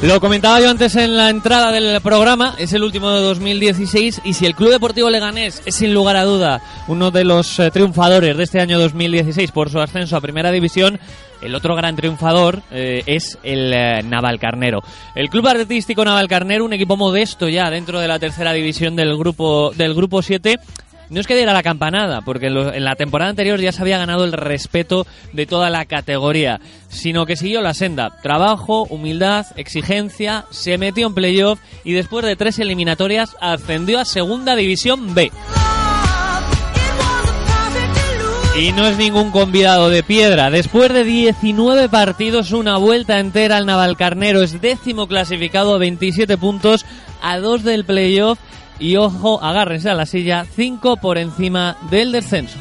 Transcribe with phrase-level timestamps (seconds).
[0.00, 4.34] Lo comentaba yo antes en la entrada del programa, es el último de 2016 y
[4.34, 8.36] si el Club Deportivo Leganés es sin lugar a duda uno de los eh, triunfadores
[8.36, 11.00] de este año 2016 por su ascenso a Primera División,
[11.42, 14.82] el otro gran triunfador eh, es el eh, Navalcarnero.
[15.16, 19.72] El Club Artístico Navalcarnero, un equipo modesto ya dentro de la tercera división del grupo
[19.74, 20.60] del grupo 7,
[21.10, 24.24] no es que diera la campanada, porque en, la temporada anterior ya se había ganado
[24.24, 28.18] el respeto de toda la categoría, sino que siguió la senda.
[28.22, 34.56] Trabajo, humildad, exigencia, se metió en playoff y después de tres eliminatorias ascendió a Segunda
[34.56, 35.30] División B.
[38.58, 40.50] Y no es ningún convidado de piedra.
[40.50, 46.84] Después de 19 partidos, una vuelta entera al Navalcarnero es décimo clasificado a 27 puntos,
[47.22, 48.38] a dos del playoff
[48.78, 52.58] y ojo, agárrense a la silla, 5 por encima del descenso.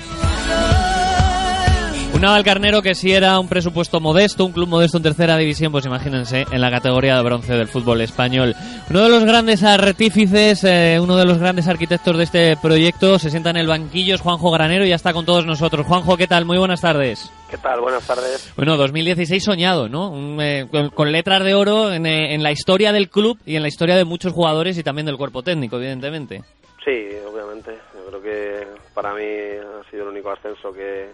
[2.18, 5.86] Un Navalcarnero que si era un presupuesto modesto, un club modesto en tercera división, pues
[5.86, 8.56] imagínense en la categoría de bronce del fútbol español.
[8.90, 13.30] Uno de los grandes artífices, eh, uno de los grandes arquitectos de este proyecto, se
[13.30, 15.86] sienta en el banquillo, es Juanjo Granero y ya está con todos nosotros.
[15.86, 16.46] Juanjo, ¿qué tal?
[16.46, 17.32] Muy buenas tardes.
[17.50, 17.80] ¿Qué tal?
[17.80, 18.54] Buenas tardes.
[18.56, 20.42] Bueno, 2016 soñado, ¿no?
[20.42, 23.70] Eh, con, letras de oro en, eh, en la historia del club y en la
[23.70, 26.44] historia de muchos jugadores y también del cuerpo técnico, evidentemente.
[26.84, 27.78] Sí, obviamente.
[27.94, 31.10] Yo creo que para mí ha sido el único ascenso que,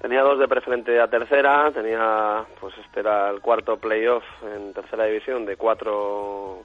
[0.00, 5.04] Tenía dos de preferente a tercera, tenía, pues este era el cuarto playoff en tercera
[5.04, 6.64] división de cuatro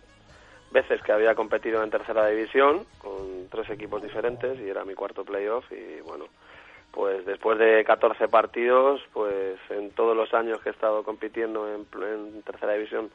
[0.71, 5.25] veces que había competido en tercera división con tres equipos diferentes y era mi cuarto
[5.25, 6.27] playoff y bueno,
[6.95, 12.41] pues después de 14 partidos, pues en todos los años que he estado compitiendo en,
[12.41, 13.11] tercera división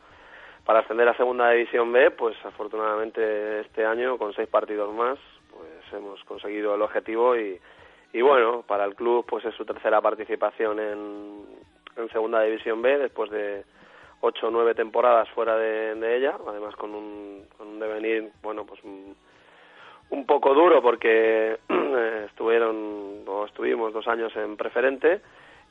[0.65, 5.19] para ascender a segunda división B, pues afortunadamente este año con seis partidos más,
[5.51, 7.59] pues hemos conseguido el objetivo y
[8.13, 11.45] y bueno, para el club pues es su tercera participación en,
[11.97, 13.65] en Segunda División B después de
[14.21, 18.83] ocho o nueve temporadas fuera de, ella, además con un, con un devenir, bueno, pues
[18.83, 19.17] un,
[20.11, 21.59] un poco duro porque
[22.27, 25.21] estuvieron o estuvimos dos años en preferente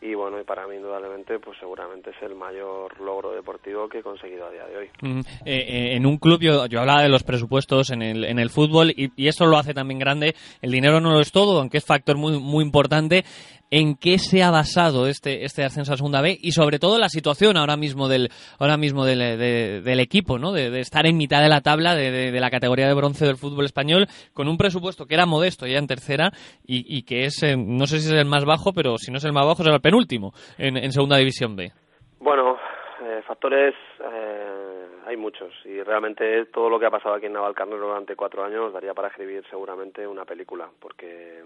[0.01, 4.03] y bueno, y para mí indudablemente pues seguramente es el mayor logro deportivo que he
[4.03, 4.89] conseguido a día de hoy.
[5.03, 8.49] Eh, eh, en un club, yo, yo hablaba de los presupuestos en el, en el
[8.49, 11.85] fútbol y, eso lo hace también grande, el dinero no lo es todo, aunque es
[11.85, 13.23] factor muy, muy importante,
[13.71, 17.09] en qué se ha basado este, este ascenso a segunda B y sobre todo la
[17.09, 20.51] situación ahora mismo del, ahora mismo del, del equipo, ¿no?
[20.51, 23.65] De, estar en mitad de la tabla de, de, la categoría de bronce del fútbol
[23.65, 26.31] español con un presupuesto que era modesto ya en tercera
[26.65, 29.17] y, y que es, eh, no sé si es el más bajo, pero si no
[29.17, 31.71] es el más bajo será el penúltimo en, en segunda división B.
[32.19, 32.59] Bueno,
[33.01, 37.87] eh, factores eh, hay muchos y realmente todo lo que ha pasado aquí en Navalcarnero
[37.87, 41.43] durante cuatro años daría para escribir seguramente una película porque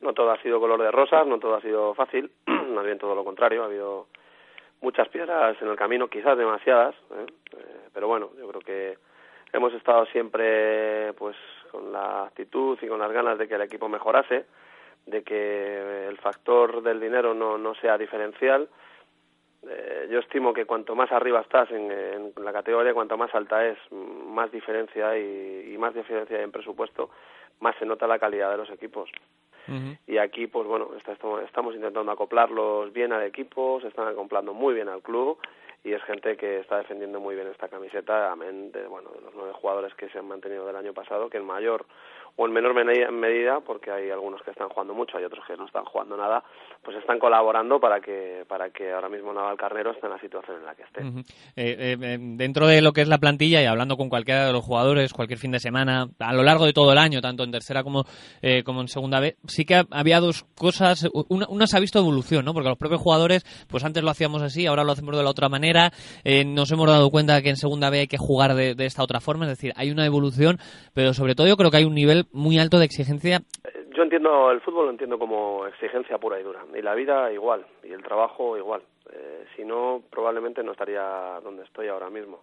[0.00, 3.16] no todo ha sido color de rosas, no todo ha sido fácil, más bien todo
[3.16, 4.06] lo contrario, ha habido
[4.80, 7.26] muchas piedras en el camino, quizás demasiadas, ¿eh?
[7.56, 8.98] Eh, pero bueno, yo creo que
[9.52, 11.36] hemos estado siempre pues
[11.72, 14.44] con la actitud y con las ganas de que el equipo mejorase,
[15.06, 18.68] de que el factor del dinero no, no sea diferencial.
[19.66, 23.66] Eh, yo estimo que cuanto más arriba estás en, en, la categoría, cuanto más alta
[23.66, 27.10] es, más diferencia hay y más diferencia hay en presupuesto,
[27.60, 29.10] más se nota la calidad de los equipos.
[30.06, 34.90] Y aquí, pues bueno, estamos intentando acoplarlos bien al equipo, se están acoplando muy bien
[34.90, 35.38] al club
[35.82, 39.34] y es gente que está defendiendo muy bien esta camiseta, amén de, bueno, de los
[39.34, 41.86] nueve jugadores que se han mantenido del año pasado, que en mayor
[42.36, 45.66] o en menor medida, porque hay algunos que están jugando mucho, hay otros que no
[45.66, 46.42] están jugando nada,
[46.82, 50.58] pues están colaborando para que para que ahora mismo Naval Carnero esté en la situación
[50.58, 51.00] en la que esté.
[51.56, 54.64] Eh, eh, dentro de lo que es la plantilla y hablando con cualquiera de los
[54.64, 57.84] jugadores, cualquier fin de semana, a lo largo de todo el año, tanto en tercera
[57.84, 58.04] como,
[58.42, 62.00] eh, como en segunda vez, sí que había dos cosas, una, una, se ha visto
[62.00, 62.52] evolución, ¿no?
[62.52, 65.48] Porque los propios jugadores, pues antes lo hacíamos así, ahora lo hacemos de la otra
[65.48, 65.92] manera,
[66.46, 69.20] nos hemos dado cuenta que en segunda B hay que jugar de, de esta otra
[69.20, 70.58] forma, es decir, hay una evolución,
[70.94, 73.40] pero sobre todo yo creo que hay un nivel muy alto de exigencia.
[73.96, 77.64] Yo entiendo el fútbol lo entiendo como exigencia pura y dura y la vida igual
[77.82, 78.82] y el trabajo igual.
[79.12, 82.42] Eh, si no probablemente no estaría donde estoy ahora mismo.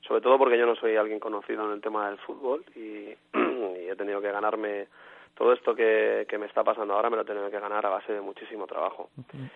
[0.00, 2.80] Sobre todo porque yo no soy alguien conocido en el tema del fútbol y,
[3.34, 4.88] y he tenido que ganarme
[5.36, 7.90] todo esto que, que, me está pasando ahora me lo he tenido que ganar a
[7.90, 9.10] base de muchísimo trabajo.
[9.26, 9.50] Okay.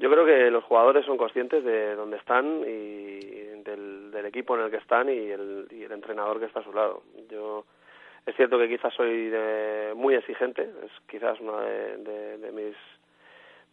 [0.00, 3.20] Yo creo que los jugadores son conscientes de dónde están y
[3.62, 6.64] del, del equipo en el que están y el, y el entrenador que está a
[6.64, 7.02] su lado.
[7.28, 7.64] Yo
[8.30, 12.76] es cierto que quizás soy de, muy exigente, es quizás una de, de, mis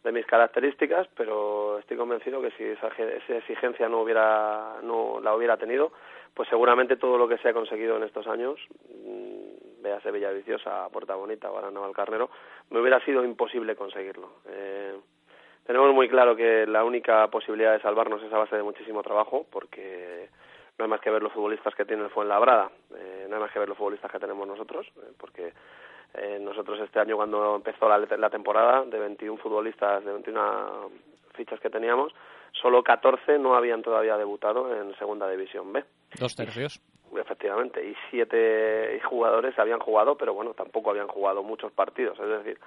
[0.04, 5.34] de mis características, pero estoy convencido que si esa, esa exigencia no hubiera no la
[5.34, 5.92] hubiera tenido,
[6.34, 8.58] pues seguramente todo lo que se ha conseguido en estos años,
[9.04, 12.30] mmm, véase Villaviciosa, Puerta Bonita o ahora Navalcarnero,
[12.70, 14.28] me hubiera sido imposible conseguirlo.
[14.48, 14.94] Eh,
[15.66, 19.46] tenemos muy claro que la única posibilidad de salvarnos es a base de muchísimo trabajo,
[19.50, 20.17] porque
[20.78, 23.52] no hay más que ver los futbolistas que tiene el Fuenlabrada, eh, no hay más
[23.52, 25.52] que ver los futbolistas que tenemos nosotros, eh, porque
[26.14, 30.90] eh, nosotros este año cuando empezó la, la temporada, de 21 futbolistas, de 21
[31.34, 32.14] fichas que teníamos,
[32.52, 35.84] solo 14 no habían todavía debutado en Segunda División B.
[36.18, 36.80] Dos tercios.
[37.16, 42.18] Efectivamente, y siete jugadores habían jugado, pero bueno, tampoco habían jugado muchos partidos.
[42.20, 42.58] Es decir,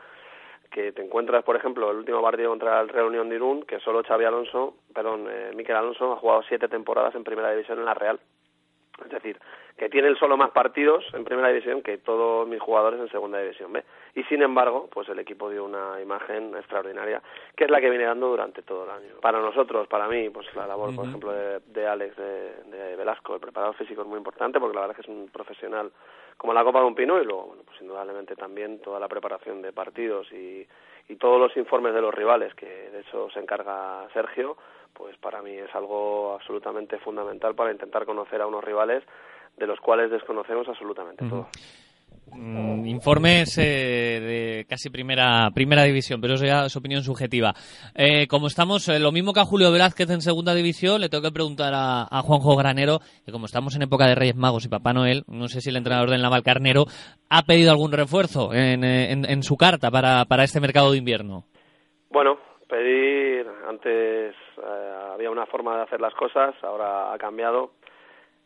[0.71, 3.79] que te encuentras, por ejemplo, el último partido contra el Real Unión de Irún, que
[3.81, 7.85] solo Xavi Alonso, perdón, eh, Miquel Alonso ha jugado siete temporadas en Primera División en
[7.85, 8.19] la Real.
[9.05, 9.39] Es decir,
[9.77, 13.39] que tiene el solo más partidos en Primera División que todos mis jugadores en Segunda
[13.39, 13.83] División B.
[14.15, 17.21] Y sin embargo, pues el equipo dio una imagen extraordinaria,
[17.55, 19.19] que es la que viene dando durante todo el año.
[19.21, 23.75] Para nosotros, para mí, pues la labor, por ejemplo, de, Alex, de, Velasco, el preparador
[23.75, 25.91] físico es muy importante, porque la verdad es que es un profesional
[26.37, 29.61] como la Copa de un Pino, y luego, bueno, pues indudablemente también toda la preparación
[29.61, 30.67] de partidos y,
[31.11, 34.55] y todos los informes de los rivales, que de eso se encarga Sergio,
[34.93, 39.03] pues para mí es algo absolutamente fundamental para intentar conocer a unos rivales
[39.57, 41.47] de los cuales desconocemos absolutamente todo.
[42.33, 47.53] Mm, informes eh, de casi primera primera división, pero eso ya es opinión subjetiva.
[47.93, 51.23] Eh, como estamos, eh, lo mismo que a Julio Velázquez en segunda división, le tengo
[51.23, 54.93] que preguntar a, Juanjo Granero, que como estamos en época de Reyes Magos y Papá
[54.93, 56.85] Noel, no sé si el entrenador del Naval Carnero
[57.29, 61.45] ha pedido algún refuerzo en, en su carta para, para este mercado de invierno.
[62.09, 62.37] Bueno,
[62.69, 64.35] pedir, antes
[65.13, 67.71] había una forma de hacer las cosas, ahora ha cambiado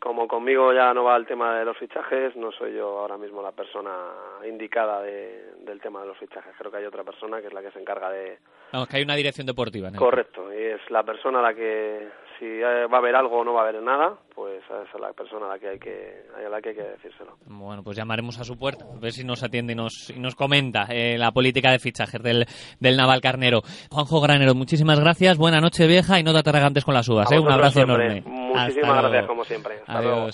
[0.06, 3.42] como conmigo ya no va el tema de los fichajes, no soy yo ahora mismo
[3.42, 3.90] la persona
[4.48, 6.54] indicada del tema de los fichajes.
[6.60, 8.38] Creo que hay otra persona que es la que se encarga de...
[8.72, 9.90] Vamos, que hay una dirección deportiva.
[9.98, 12.07] Correcto, y es la persona a la que,
[12.38, 15.48] si va a haber algo o no va a haber nada, pues es la persona
[15.48, 17.38] a la que hay que, a la que, hay que decírselo.
[17.48, 20.36] Bueno, pues llamaremos a su puerta, a ver si nos atiende y nos, y nos
[20.36, 22.46] comenta eh, la política de fichajes del,
[22.80, 23.62] del Naval Carnero.
[23.90, 27.31] Juanjo Granero, muchísimas gracias, buena noche vieja y no te atragantes con las uvas.
[27.31, 27.40] ¿eh?
[27.40, 28.44] Un abrazo enorme.
[28.56, 29.81] Muchísimas gracias, como siempre.
[29.88, 30.34] Adiós.